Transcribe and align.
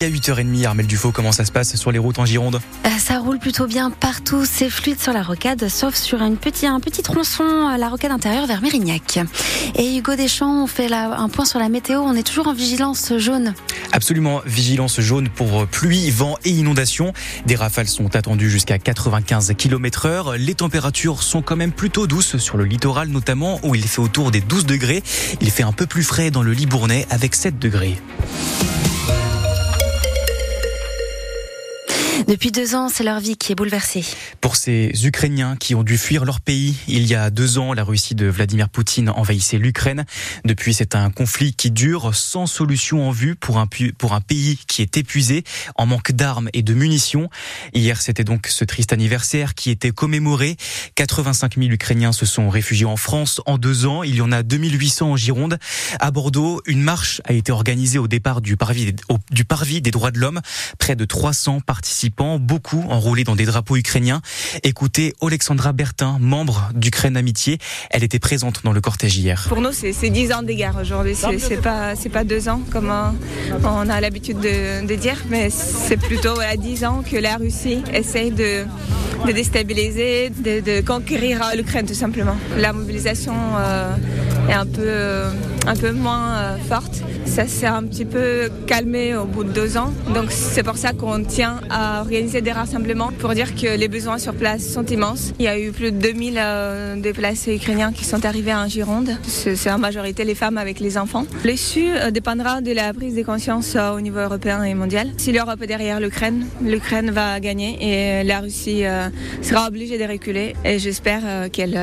À 0.00 0.08
8h30, 0.08 0.64
Armel 0.64 0.86
Dufaux, 0.86 1.10
comment 1.10 1.32
ça 1.32 1.44
se 1.44 1.50
passe 1.50 1.74
sur 1.74 1.90
les 1.90 1.98
routes 1.98 2.20
en 2.20 2.24
Gironde? 2.24 2.60
Euh, 2.86 2.88
Ça 3.00 3.18
roule 3.18 3.40
plutôt 3.40 3.66
bien 3.66 3.90
partout, 3.90 4.44
c'est 4.48 4.70
fluide 4.70 5.00
sur 5.00 5.12
la 5.12 5.24
rocade, 5.24 5.68
sauf 5.68 5.96
sur 5.96 6.22
une 6.22 6.36
petit, 6.36 6.68
un 6.68 6.78
petit 6.78 7.02
tronçon, 7.02 7.76
la 7.76 7.88
rocade 7.88 8.12
intérieure 8.12 8.46
vers 8.46 8.62
Mérignac. 8.62 9.18
Et 9.74 9.96
Hugo 9.96 10.14
Deschamps, 10.14 10.62
on 10.62 10.66
fait 10.68 10.92
un 10.92 11.28
point 11.28 11.44
sur 11.44 11.58
la 11.58 11.68
météo, 11.68 11.98
on 11.98 12.14
est 12.14 12.22
toujours 12.22 12.46
en 12.46 12.54
vigilance 12.54 13.12
jaune. 13.18 13.54
Absolument, 13.90 14.40
vigilance 14.46 15.00
jaune 15.00 15.28
pour 15.30 15.66
pluie, 15.66 16.10
vent 16.10 16.36
et 16.44 16.50
inondation. 16.50 17.12
Des 17.46 17.56
rafales 17.56 17.88
sont 17.88 18.14
attendues 18.14 18.50
jusqu'à 18.50 18.78
95 18.78 19.52
km 19.58 20.06
heure. 20.06 20.36
Les 20.36 20.54
températures 20.54 21.24
sont 21.24 21.42
quand 21.42 21.56
même 21.56 21.72
plutôt 21.72 22.06
douces 22.06 22.36
sur 22.36 22.56
le 22.56 22.66
littoral 22.66 23.08
notamment, 23.08 23.58
où 23.64 23.74
il 23.74 23.82
fait 23.88 24.00
autour 24.00 24.30
des 24.30 24.42
12 24.42 24.64
degrés. 24.64 25.02
Il 25.40 25.50
fait 25.50 25.64
un 25.64 25.72
peu 25.72 25.86
plus 25.86 26.04
frais 26.04 26.30
dans 26.30 26.44
le 26.44 26.52
Libournais 26.52 27.04
avec 27.10 27.34
7 27.34 27.58
degrés. 27.58 28.00
Depuis 32.26 32.50
deux 32.50 32.74
ans, 32.74 32.88
c'est 32.88 33.04
leur 33.04 33.20
vie 33.20 33.36
qui 33.36 33.52
est 33.52 33.54
bouleversée. 33.54 34.04
Pour 34.40 34.56
ces 34.56 34.90
Ukrainiens 35.04 35.56
qui 35.56 35.74
ont 35.76 35.84
dû 35.84 35.96
fuir 35.96 36.24
leur 36.24 36.40
pays, 36.40 36.74
il 36.88 37.06
y 37.06 37.14
a 37.14 37.30
deux 37.30 37.58
ans, 37.58 37.72
la 37.72 37.84
Russie 37.84 38.16
de 38.16 38.26
Vladimir 38.26 38.68
Poutine 38.68 39.08
envahissait 39.08 39.58
l'Ukraine. 39.58 40.04
Depuis, 40.44 40.74
c'est 40.74 40.96
un 40.96 41.10
conflit 41.10 41.54
qui 41.54 41.70
dure 41.70 42.14
sans 42.14 42.46
solution 42.46 43.08
en 43.08 43.12
vue 43.12 43.36
pour 43.36 43.58
un, 43.58 43.66
pays 43.66 44.58
qui 44.66 44.82
est 44.82 44.96
épuisé, 44.96 45.44
en 45.76 45.86
manque 45.86 46.10
d'armes 46.12 46.48
et 46.54 46.62
de 46.62 46.74
munitions. 46.74 47.30
Hier, 47.72 48.00
c'était 48.00 48.24
donc 48.24 48.48
ce 48.48 48.64
triste 48.64 48.92
anniversaire 48.92 49.54
qui 49.54 49.70
était 49.70 49.92
commémoré. 49.92 50.56
85 50.96 51.56
000 51.56 51.70
Ukrainiens 51.70 52.12
se 52.12 52.26
sont 52.26 52.48
réfugiés 52.48 52.86
en 52.86 52.96
France 52.96 53.40
en 53.46 53.58
deux 53.58 53.86
ans. 53.86 54.02
Il 54.02 54.16
y 54.16 54.20
en 54.20 54.32
a 54.32 54.42
2800 54.42 55.12
en 55.12 55.16
Gironde. 55.16 55.58
À 56.00 56.10
Bordeaux, 56.10 56.62
une 56.66 56.82
marche 56.82 57.20
a 57.24 57.32
été 57.32 57.52
organisée 57.52 57.98
au 57.98 58.08
départ 58.08 58.40
du 58.40 58.56
parvis, 58.56 58.94
du 59.30 59.44
parvis 59.44 59.80
des 59.80 59.92
droits 59.92 60.10
de 60.10 60.18
l'homme. 60.18 60.40
Près 60.78 60.96
de 60.96 61.04
300 61.04 61.60
participants 61.60 62.07
beaucoup 62.38 62.84
enroulés 62.88 63.24
dans 63.24 63.36
des 63.36 63.46
drapeaux 63.46 63.76
ukrainiens. 63.76 64.20
Écoutez 64.62 65.14
Alexandra 65.20 65.72
Bertin, 65.72 66.18
membre 66.20 66.70
d'Ukraine 66.74 67.16
Amitié. 67.16 67.58
Elle 67.90 68.04
était 68.04 68.18
présente 68.18 68.62
dans 68.64 68.72
le 68.72 68.80
cortège 68.80 69.16
hier. 69.16 69.46
Pour 69.48 69.60
nous, 69.60 69.72
c'est 69.72 69.92
10 70.10 70.32
ans 70.32 70.42
de 70.42 70.52
guerre 70.52 70.76
aujourd'hui. 70.80 71.14
C'est 71.14 71.62
pas, 71.62 71.94
pas 72.12 72.24
deux 72.24 72.48
ans 72.48 72.60
comme 72.70 72.92
on 73.64 73.88
a 73.88 74.00
l'habitude 74.00 74.38
de, 74.40 74.94
dire, 74.94 75.16
mais 75.28 75.50
c'est 75.50 75.96
plutôt 75.96 76.38
à 76.40 76.56
10 76.56 76.84
ans 76.84 77.02
que 77.08 77.16
la 77.16 77.36
Russie 77.36 77.82
essaye 77.92 78.30
de, 78.30 78.64
de 79.26 79.32
déstabiliser, 79.32 80.30
de, 80.30 80.80
conquérir 80.80 81.40
l'Ukraine 81.56 81.86
tout 81.86 81.94
simplement. 81.94 82.36
La 82.56 82.72
mobilisation 82.72 83.34
euh, 83.58 83.94
est 84.48 84.54
un 84.54 84.66
peu, 84.66 84.82
euh, 84.84 85.30
un 85.68 85.76
peu 85.76 85.92
moins 85.92 86.30
euh, 86.30 86.56
forte. 86.56 87.02
Ça 87.26 87.46
s'est 87.46 87.66
un 87.66 87.82
petit 87.84 88.06
peu 88.06 88.48
calmé 88.66 89.14
au 89.14 89.26
bout 89.26 89.44
de 89.44 89.52
deux 89.52 89.76
ans. 89.76 89.92
Donc 90.14 90.30
c'est 90.30 90.62
pour 90.62 90.78
ça 90.78 90.92
qu'on 90.94 91.22
tient 91.22 91.60
à 91.68 92.00
organiser 92.00 92.40
des 92.40 92.52
rassemblements 92.52 93.12
pour 93.18 93.34
dire 93.34 93.54
que 93.54 93.76
les 93.76 93.88
besoins 93.88 94.16
sur 94.16 94.32
place 94.32 94.66
sont 94.66 94.86
immenses. 94.86 95.34
Il 95.38 95.44
y 95.44 95.48
a 95.48 95.58
eu 95.58 95.70
plus 95.70 95.92
de 95.92 95.98
2000 95.98 96.34
euh, 96.38 96.96
déplacés 96.96 97.54
ukrainiens 97.54 97.92
qui 97.92 98.06
sont 98.06 98.24
arrivés 98.24 98.54
en 98.54 98.66
Gironde. 98.66 99.10
C'est 99.24 99.70
en 99.70 99.78
majorité 99.78 100.24
les 100.24 100.34
femmes 100.34 100.56
avec 100.56 100.80
les 100.80 100.96
enfants. 100.96 101.26
L'issue 101.44 101.90
dépendra 102.12 102.62
de 102.62 102.72
la 102.72 102.94
prise 102.94 103.14
de 103.14 103.22
conscience 103.22 103.76
au 103.76 104.00
niveau 104.00 104.20
européen 104.20 104.62
et 104.62 104.72
mondial. 104.72 105.10
Si 105.18 105.32
l'Europe 105.32 105.60
est 105.60 105.66
derrière 105.66 106.00
l'Ukraine, 106.00 106.46
l'Ukraine 106.62 107.10
va 107.10 107.40
gagner 107.40 107.76
et 107.80 108.24
la 108.24 108.40
Russie 108.40 108.84
sera 109.42 109.68
obligée 109.68 109.98
de 109.98 110.10
reculer. 110.10 110.54
Et 110.64 110.78
j'espère 110.78 111.50
qu'elle 111.52 111.78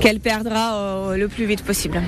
qu'elle 0.00 0.20
perdra 0.20 1.14
le 1.14 1.28
plus 1.28 1.44
vite 1.44 1.62
possible. 1.62 2.00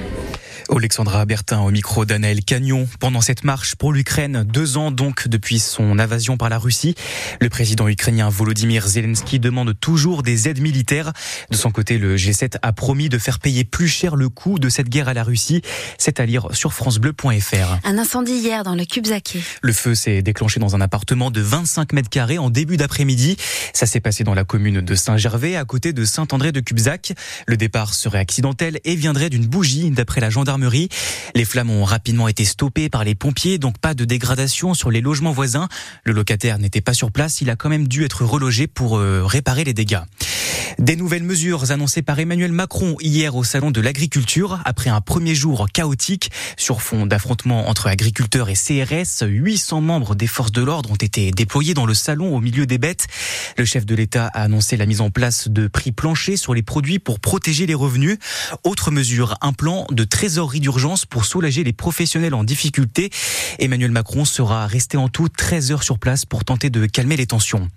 Alexandra 0.70 1.24
Bertin 1.24 1.60
au 1.60 1.70
micro 1.70 2.04
d'Anaël 2.04 2.44
Cagnon. 2.44 2.88
Pendant 3.00 3.20
cette 3.20 3.42
marche 3.42 3.74
pour 3.74 3.92
l'Ukraine, 3.92 4.44
deux 4.44 4.76
ans 4.76 4.90
donc 4.90 5.28
depuis 5.28 5.58
son 5.58 5.98
invasion 5.98 6.36
par 6.36 6.48
la 6.48 6.58
Russie, 6.58 6.94
le 7.40 7.48
président 7.48 7.88
ukrainien 7.88 8.28
Volodymyr 8.28 8.86
Zelensky 8.86 9.40
demande 9.40 9.78
toujours 9.80 10.22
des 10.22 10.48
aides 10.48 10.60
militaires. 10.60 11.12
De 11.50 11.56
son 11.56 11.70
côté, 11.70 11.98
le 11.98 12.16
G7 12.16 12.58
a 12.62 12.72
promis 12.72 13.08
de 13.08 13.18
faire 13.18 13.40
payer 13.40 13.64
plus 13.64 13.89
cher 13.89 14.14
le 14.14 14.28
coût 14.28 14.58
de 14.58 14.68
cette 14.68 14.89
guerre 14.89 15.08
à 15.08 15.14
la 15.14 15.24
Russie. 15.24 15.62
C'est 15.98 16.20
à 16.20 16.27
lire 16.27 16.48
sur 16.52 16.72
francebleu.fr. 16.72 17.78
Un 17.84 17.98
incendie 17.98 18.34
hier 18.34 18.62
dans 18.62 18.74
le. 18.74 18.84
Le 19.62 19.72
feu 19.72 19.94
s'est 19.94 20.22
déclenché 20.22 20.60
dans 20.60 20.77
un 20.77 20.80
appartement 20.80 21.30
de 21.30 21.40
25 21.40 21.94
mètres 21.94 22.10
carrés 22.10 22.39
en 22.39 22.50
début 22.50 22.77
d'après-midi. 22.77 23.36
Ça 23.72 23.86
s'est 23.86 24.00
passé 24.00 24.22
dans 24.22 24.34
la 24.34 24.44
commune 24.44 24.83
de 24.83 24.94
Saint-Gervais, 24.94 25.56
à 25.56 25.64
côté 25.64 25.92
de 25.92 26.05
Saint-André 26.05 26.52
de 26.52 26.60
Cubzac. 26.60 27.14
Le 27.46 27.56
départ 27.56 27.94
serait 27.94 28.18
accidentel 28.18 28.78
et 28.84 28.94
viendrait 28.94 29.30
d'une 29.30 29.46
bougie, 29.46 29.90
d'après 29.90 30.20
la 30.20 30.30
gendarmerie 30.30 30.53
les 31.34 31.44
flammes 31.44 31.70
ont 31.70 31.84
rapidement 31.84 32.28
été 32.28 32.44
stoppées 32.44 32.88
par 32.88 33.04
les 33.04 33.14
pompiers, 33.14 33.58
donc 33.58 33.78
pas 33.78 33.94
de 33.94 34.04
dégradation 34.04 34.74
sur 34.74 34.90
les 34.90 35.00
logements 35.00 35.32
voisins. 35.32 35.68
Le 36.04 36.12
locataire 36.12 36.58
n'était 36.58 36.80
pas 36.80 36.94
sur 36.94 37.10
place, 37.10 37.40
il 37.40 37.50
a 37.50 37.56
quand 37.56 37.68
même 37.68 37.88
dû 37.88 38.04
être 38.04 38.24
relogé 38.24 38.66
pour 38.66 38.98
euh, 38.98 39.24
réparer 39.24 39.64
les 39.64 39.74
dégâts. 39.74 40.00
Des 40.78 40.96
nouvelles 40.96 41.22
mesures 41.22 41.70
annoncées 41.70 42.02
par 42.02 42.18
Emmanuel 42.18 42.50
Macron 42.50 42.96
hier 43.00 43.36
au 43.36 43.44
Salon 43.44 43.70
de 43.70 43.80
l'Agriculture 43.80 44.60
après 44.64 44.90
un 44.90 45.00
premier 45.00 45.34
jour 45.34 45.68
chaotique 45.72 46.30
sur 46.56 46.82
fond 46.82 47.06
d'affrontements 47.06 47.68
entre 47.68 47.86
agriculteurs 47.86 48.48
et 48.48 48.54
CRS. 48.54 49.24
800 49.26 49.80
membres 49.80 50.14
des 50.14 50.26
forces 50.26 50.52
de 50.52 50.62
l'ordre 50.62 50.90
ont 50.90 50.96
été 50.96 51.30
déployés 51.30 51.74
dans 51.74 51.86
le 51.86 51.94
salon 51.94 52.34
au 52.34 52.40
milieu 52.40 52.66
des 52.66 52.78
bêtes. 52.78 53.06
Le 53.56 53.64
chef 53.64 53.86
de 53.86 53.94
l'État 53.94 54.26
a 54.26 54.42
annoncé 54.42 54.76
la 54.76 54.86
mise 54.86 55.00
en 55.00 55.10
place 55.10 55.48
de 55.48 55.68
prix 55.68 55.92
planchers 55.92 56.38
sur 56.38 56.54
les 56.54 56.62
produits 56.62 56.98
pour 56.98 57.20
protéger 57.20 57.66
les 57.66 57.74
revenus. 57.74 58.18
Autre 58.64 58.90
mesure, 58.90 59.36
un 59.42 59.52
plan 59.52 59.86
de 59.90 60.04
d'urgence 60.52 61.06
pour 61.06 61.24
soulager 61.24 61.64
les 61.64 61.72
professionnels 61.72 62.34
en 62.34 62.44
difficulté. 62.44 63.10
Emmanuel 63.58 63.90
Macron 63.90 64.24
sera 64.24 64.66
resté 64.66 64.96
en 64.96 65.08
tout 65.08 65.28
13 65.28 65.72
heures 65.72 65.82
sur 65.82 65.98
place 65.98 66.24
pour 66.24 66.44
tenter 66.44 66.70
de 66.70 66.86
calmer 66.86 67.16
les 67.16 67.27
tensions. 67.27 67.68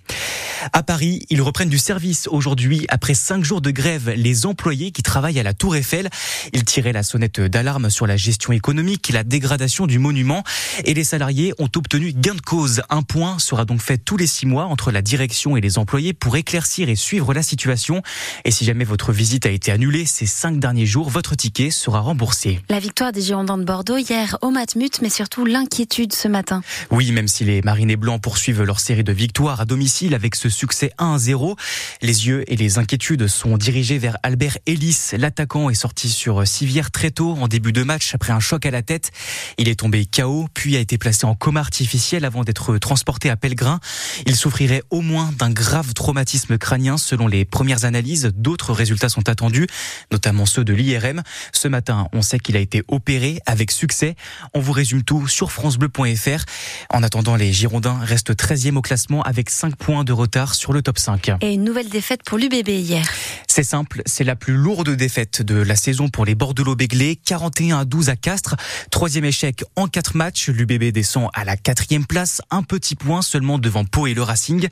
À 0.73 0.83
Paris, 0.83 1.25
ils 1.29 1.41
reprennent 1.41 1.69
du 1.69 1.77
service 1.77 2.27
aujourd'hui 2.29 2.85
après 2.89 3.13
cinq 3.13 3.43
jours 3.43 3.61
de 3.61 3.71
grève. 3.71 4.11
Les 4.15 4.45
employés 4.45 4.91
qui 4.91 5.03
travaillent 5.03 5.39
à 5.39 5.43
la 5.43 5.53
Tour 5.53 5.75
Eiffel, 5.75 6.09
ils 6.53 6.63
tiraient 6.65 6.93
la 6.93 7.03
sonnette 7.03 7.39
d'alarme 7.39 7.89
sur 7.89 8.07
la 8.07 8.17
gestion 8.17 8.53
économique 8.53 9.09
et 9.09 9.13
la 9.13 9.23
dégradation 9.23 9.87
du 9.87 9.99
monument. 9.99 10.43
Et 10.85 10.93
les 10.93 11.03
salariés 11.03 11.53
ont 11.59 11.69
obtenu 11.75 12.13
gain 12.13 12.35
de 12.35 12.41
cause. 12.41 12.81
Un 12.89 13.01
point 13.01 13.39
sera 13.39 13.65
donc 13.65 13.81
fait 13.81 13.97
tous 13.97 14.17
les 14.17 14.27
six 14.27 14.45
mois 14.45 14.65
entre 14.65 14.91
la 14.91 15.01
direction 15.01 15.57
et 15.57 15.61
les 15.61 15.77
employés 15.77 16.13
pour 16.13 16.35
éclaircir 16.37 16.89
et 16.89 16.95
suivre 16.95 17.33
la 17.33 17.43
situation. 17.43 18.01
Et 18.45 18.51
si 18.51 18.65
jamais 18.65 18.83
votre 18.83 19.11
visite 19.11 19.45
a 19.45 19.49
été 19.49 19.71
annulée 19.71 20.05
ces 20.05 20.25
cinq 20.25 20.59
derniers 20.59 20.85
jours, 20.85 21.09
votre 21.09 21.35
ticket 21.35 21.69
sera 21.69 21.99
remboursé. 21.99 22.59
La 22.69 22.79
victoire 22.79 23.11
des 23.11 23.21
Girondins 23.21 23.57
de 23.57 23.63
Bordeaux 23.63 23.97
hier 23.97 24.37
au 24.41 24.49
Matmut, 24.49 25.01
mais 25.01 25.09
surtout 25.09 25.45
l'inquiétude 25.45 26.13
ce 26.13 26.27
matin. 26.27 26.61
Oui, 26.91 27.11
même 27.11 27.27
si 27.27 27.43
les 27.45 27.61
Marinés 27.61 27.95
Blancs 27.95 28.21
poursuivent 28.21 28.63
leur 28.63 28.79
série 28.79 29.03
de 29.03 29.13
victoires 29.13 29.61
à 29.61 29.65
domicile 29.65 30.13
avec 30.13 30.35
ce 30.35 30.49
succès 30.57 30.91
1 30.97 31.19
0. 31.19 31.55
Les 32.01 32.27
yeux 32.27 32.43
et 32.51 32.55
les 32.55 32.79
inquiétudes 32.79 33.27
sont 33.27 33.57
dirigés 33.57 33.99
vers 33.99 34.17
Albert 34.23 34.57
Ellis. 34.65 35.11
L'attaquant 35.15 35.69
est 35.69 35.75
sorti 35.75 36.09
sur 36.09 36.47
civière 36.47 36.89
très 36.89 37.11
tôt 37.11 37.37
en 37.39 37.47
début 37.47 37.71
de 37.71 37.83
match 37.83 38.15
après 38.15 38.33
un 38.33 38.39
choc 38.39 38.65
à 38.65 38.71
la 38.71 38.81
tête. 38.81 39.11
Il 39.59 39.69
est 39.69 39.79
tombé 39.79 40.05
KO, 40.07 40.47
puis 40.55 40.75
a 40.75 40.79
été 40.79 40.97
placé 40.97 41.25
en 41.25 41.35
coma 41.35 41.59
artificiel 41.59 42.25
avant 42.25 42.43
d'être 42.43 42.79
transporté 42.79 43.29
à 43.29 43.35
Pellegrin. 43.35 43.79
Il 44.25 44.35
souffrirait 44.35 44.81
au 44.89 45.01
moins 45.01 45.31
d'un 45.37 45.51
grave 45.51 45.93
traumatisme 45.93 46.57
crânien 46.57 46.97
selon 46.97 47.27
les 47.27 47.45
premières 47.45 47.85
analyses. 47.85 48.31
D'autres 48.35 48.73
résultats 48.73 49.09
sont 49.09 49.29
attendus, 49.29 49.67
notamment 50.11 50.47
ceux 50.47 50.63
de 50.63 50.73
l'IRM. 50.73 51.21
Ce 51.51 51.67
matin, 51.67 52.07
on 52.13 52.23
sait 52.23 52.39
qu'il 52.39 52.57
a 52.57 52.59
été 52.59 52.81
opéré 52.87 53.39
avec 53.45 53.69
succès. 53.69 54.15
On 54.55 54.59
vous 54.59 54.71
résume 54.71 55.03
tout 55.03 55.27
sur 55.27 55.51
francebleu.fr. 55.51 56.45
En 56.89 57.03
attendant, 57.03 57.35
les 57.35 57.53
Girondins 57.53 57.99
restent 58.01 58.33
13e 58.33 58.77
au 58.77 58.81
classement 58.81 59.21
avec 59.21 59.51
5 59.51 59.75
points 59.75 60.03
de 60.03 60.13
retard 60.13 60.46
sur 60.53 60.73
le 60.73 60.81
top 60.81 60.97
5. 60.97 61.31
Et 61.41 61.53
une 61.53 61.63
nouvelle 61.63 61.89
défaite 61.89 62.21
pour 62.23 62.37
l'UBB 62.37 62.69
hier. 62.69 63.07
C'est 63.47 63.63
simple, 63.63 64.01
c'est 64.05 64.23
la 64.23 64.35
plus 64.35 64.53
lourde 64.53 64.89
défaite 64.89 65.41
de 65.41 65.55
la 65.55 65.75
saison 65.75 66.09
pour 66.09 66.25
les 66.25 66.35
Bordelot-Béglés. 66.35 67.15
41 67.15 67.79
à 67.79 67.85
12 67.85 68.09
à 68.09 68.15
Castres. 68.15 68.55
Troisième 68.91 69.25
échec 69.25 69.63
en 69.75 69.87
quatre 69.87 70.15
matchs. 70.15 70.49
L'UBB 70.49 70.91
descend 70.91 71.29
à 71.33 71.43
la 71.43 71.57
quatrième 71.57 72.05
place. 72.05 72.41
Un 72.51 72.63
petit 72.63 72.95
point 72.95 73.21
seulement 73.21 73.57
devant 73.57 73.85
Pau 73.85 74.07
et 74.07 74.13
le 74.13 74.21
Racing. 74.21 74.67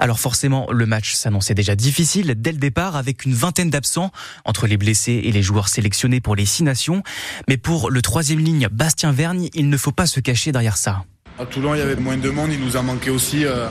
Alors 0.00 0.20
forcément, 0.20 0.70
le 0.70 0.86
match 0.86 1.14
s'annonçait 1.14 1.54
déjà 1.54 1.76
difficile 1.76 2.34
dès 2.36 2.52
le 2.52 2.58
départ 2.58 2.96
avec 2.96 3.24
une 3.24 3.34
vingtaine 3.34 3.70
d'absents 3.70 4.10
entre 4.44 4.66
les 4.66 4.76
blessés 4.76 5.20
et 5.24 5.32
les 5.32 5.42
joueurs 5.42 5.68
sélectionnés 5.68 6.20
pour 6.20 6.36
les 6.36 6.46
six 6.46 6.62
nations. 6.62 7.02
Mais 7.48 7.56
pour 7.56 7.90
le 7.90 8.02
troisième 8.02 8.38
ligne, 8.38 8.68
Bastien 8.70 9.12
Vergne, 9.12 9.48
il 9.54 9.68
ne 9.68 9.76
faut 9.76 9.92
pas 9.92 10.06
se 10.06 10.20
cacher 10.20 10.52
derrière 10.52 10.76
ça. 10.76 11.04
À 11.40 11.46
Toulon, 11.46 11.74
il 11.74 11.78
y 11.78 11.80
avait 11.80 11.96
moins 11.96 12.18
de 12.18 12.28
monde, 12.28 12.50
il 12.52 12.60
nous 12.60 12.76
a 12.76 12.82
manqué 12.82 13.08
aussi. 13.08 13.46
Euh, 13.46 13.66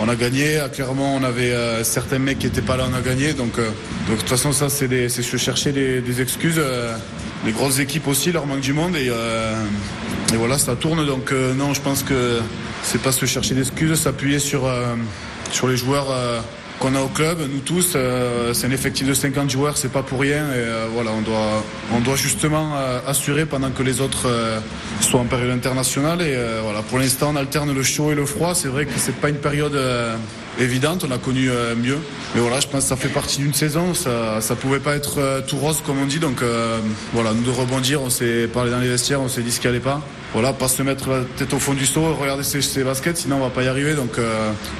on 0.00 0.08
a 0.08 0.16
gagné. 0.16 0.58
Clairement, 0.72 1.14
on 1.14 1.22
avait 1.22 1.52
euh, 1.52 1.84
certains 1.84 2.18
mecs 2.18 2.40
qui 2.40 2.46
n'étaient 2.46 2.62
pas 2.62 2.76
là, 2.76 2.86
on 2.90 2.94
a 2.96 3.00
gagné. 3.00 3.32
Donc, 3.32 3.60
euh, 3.60 3.68
de 4.10 4.16
toute 4.16 4.28
façon, 4.28 4.50
ça, 4.50 4.68
c'est 4.68 5.08
se 5.08 5.36
chercher 5.36 5.70
des, 5.70 6.20
excuses. 6.20 6.60
les 7.46 7.52
grosses 7.52 7.78
équipes 7.78 8.08
aussi, 8.08 8.32
leur 8.32 8.46
manque 8.46 8.58
du 8.58 8.72
monde. 8.72 8.96
Et, 8.96 9.08
voilà, 10.36 10.58
ça 10.58 10.74
tourne. 10.74 11.06
Donc, 11.06 11.30
non, 11.30 11.74
je 11.74 11.80
pense 11.80 12.02
que 12.02 12.40
c'est 12.82 13.00
pas 13.00 13.12
se 13.12 13.24
chercher 13.24 13.54
d'excuses, 13.54 13.94
s'appuyer 14.00 14.40
sur, 14.40 14.68
sur 15.52 15.68
les 15.68 15.76
joueurs 15.76 16.08
qu'on 16.78 16.94
a 16.94 17.00
au 17.00 17.08
club, 17.08 17.38
nous 17.52 17.60
tous. 17.60 17.96
c'est 18.52 18.66
un 18.66 18.70
effectif 18.70 19.06
de 19.06 19.14
50 19.14 19.50
joueurs, 19.50 19.76
c'est 19.76 19.92
pas 19.92 20.02
pour 20.02 20.20
rien. 20.20 20.44
Et 20.52 20.64
voilà, 20.92 21.10
on 21.12 21.20
doit, 21.20 21.64
on 21.92 22.00
doit 22.00 22.16
justement 22.16 22.74
assurer 23.06 23.46
pendant 23.46 23.70
que 23.70 23.82
les 23.82 24.00
autres 24.00 24.28
soient 25.00 25.20
en 25.20 25.26
période 25.26 25.50
internationale. 25.50 26.22
Et 26.22 26.36
voilà, 26.62 26.82
pour 26.82 26.98
l'instant, 26.98 27.30
on 27.32 27.36
alterne 27.36 27.72
le 27.72 27.82
chaud 27.82 28.12
et 28.12 28.14
le 28.14 28.26
froid. 28.26 28.54
C'est 28.54 28.68
vrai 28.68 28.86
que 28.86 28.92
c'est 28.96 29.16
pas 29.16 29.28
une 29.28 29.36
période 29.36 29.78
évidente, 30.58 31.04
on 31.06 31.10
a 31.10 31.18
connu 31.18 31.50
euh, 31.50 31.74
mieux. 31.74 31.98
Mais 32.34 32.40
voilà, 32.40 32.60
je 32.60 32.66
pense 32.66 32.82
que 32.82 32.88
ça 32.88 32.96
fait 32.96 33.08
partie 33.08 33.38
d'une 33.38 33.54
saison, 33.54 33.94
ça 33.94 34.38
ne 34.38 34.54
pouvait 34.56 34.80
pas 34.80 34.94
être 34.94 35.18
euh, 35.18 35.40
tout 35.46 35.56
rose 35.56 35.82
comme 35.84 35.98
on 36.00 36.06
dit. 36.06 36.18
Donc 36.18 36.42
euh, 36.42 36.78
voilà, 37.12 37.32
nous 37.32 37.42
de 37.42 37.50
rebondir, 37.50 38.02
on 38.02 38.10
s'est 38.10 38.48
parlé 38.52 38.70
dans 38.70 38.80
les 38.80 38.88
vestiaires, 38.88 39.20
on 39.20 39.28
s'est 39.28 39.42
dit 39.42 39.52
ce 39.52 39.60
qu'il 39.60 39.70
allait 39.70 39.80
pas. 39.80 40.00
Voilà, 40.32 40.52
pas 40.52 40.68
se 40.68 40.82
mettre 40.82 41.10
la 41.10 41.20
tête 41.36 41.52
au 41.52 41.58
fond 41.58 41.74
du 41.74 41.86
seau, 41.86 42.14
regarder 42.14 42.42
ses, 42.42 42.84
baskets, 42.84 43.18
sinon 43.18 43.36
on 43.36 43.40
va 43.40 43.50
pas 43.50 43.62
y 43.62 43.68
arriver. 43.68 43.94
Donc 43.94 44.12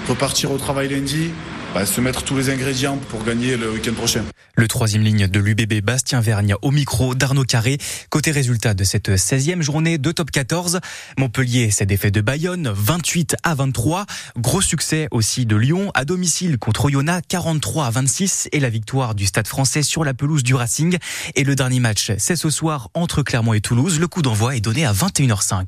repartir 0.09 0.51
au 0.51 0.57
travail 0.57 0.89
lundi, 0.89 1.31
bah, 1.75 1.87
se 1.87 2.01
mettre 2.01 2.23
tous 2.23 2.37
les 2.37 2.51
ingrédients 2.51 2.99
pour 3.09 3.25
gagner 3.25 3.57
le 3.57 3.71
week-end 3.71 3.95
prochain. 3.95 4.25
Le 4.55 4.69
troisième 4.69 5.03
ligne 5.03 5.27
de 5.27 5.41
l'UBB, 5.41 5.83
Bastien 5.83 6.21
Vergne, 6.21 6.55
au 6.61 6.71
micro 6.71 7.15
d'Arnaud 7.15 7.45
Carré. 7.45 7.79
Côté 8.11 8.31
résultat 8.31 8.75
de 8.75 8.85
cette 8.85 9.09
16e 9.09 9.63
journée 9.63 9.97
de 9.97 10.13
top 10.13 10.31
14, 10.31 10.81
Montpellier 11.19 11.71
s'est 11.71 11.87
défait 11.87 12.11
de 12.11 12.21
Bayonne, 12.21 12.71
28 12.75 13.37
à 13.43 13.55
23. 13.55 14.05
Gros 14.37 14.61
succès 14.61 15.09
aussi 15.11 15.47
de 15.47 15.57
Lyon, 15.57 15.91
à 15.95 16.05
domicile 16.05 16.59
contre 16.59 16.87
Oyonnax, 16.87 17.27
43 17.29 17.87
à 17.87 17.91
26. 17.91 18.49
Et 18.53 18.61
la 18.61 18.69
victoire 18.69 19.15
du 19.15 19.25
Stade 19.25 19.49
français 19.49 19.83
sur 19.83 20.05
la 20.05 20.13
pelouse 20.13 20.43
du 20.43 20.55
Racing. 20.55 20.99
Et 21.35 21.45
le 21.45 21.55
dernier 21.55 21.81
match, 21.81 22.13
c'est 22.19 22.37
ce 22.37 22.51
soir 22.51 22.91
entre 22.95 23.23
Clermont 23.23 23.55
et 23.55 23.61
Toulouse. 23.61 23.99
Le 23.99 24.09
coup 24.09 24.23
d'envoi 24.23 24.57
est 24.57 24.61
donné 24.61 24.85
à 24.85 24.93
21h05. 24.93 25.65